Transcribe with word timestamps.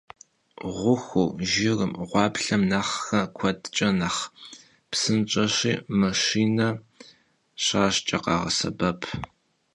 Ğuxur 0.77 1.29
jjırım, 1.49 1.91
ğuaplhem 2.09 2.61
nexhre 2.71 3.21
kuedç'e 3.37 3.89
nexh 3.99 4.21
psınş'eşi, 4.91 5.73
maşşine 5.99 6.69
şaş'ç'e 7.65 8.17
khağesebep. 8.23 9.01